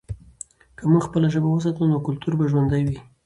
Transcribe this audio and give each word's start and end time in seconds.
که 0.77 0.83
موږ 0.91 1.03
خپله 1.07 1.27
ژبه 1.33 1.49
وساتو، 1.51 1.89
نو 1.91 1.97
کلتور 2.07 2.33
به 2.39 2.45
ژوندی 2.51 2.83
وي. 2.87 2.97